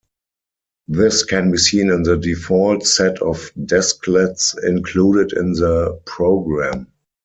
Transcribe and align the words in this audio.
This 0.87 1.23
can 1.23 1.51
be 1.51 1.59
seen 1.59 1.91
in 1.91 2.01
the 2.01 2.17
default 2.17 2.87
set 2.87 3.21
of 3.21 3.51
desklets 3.55 4.55
included 4.63 5.31
in 5.33 5.53
the 5.53 6.01
program. 6.07 6.87